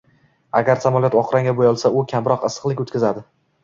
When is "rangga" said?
1.37-1.55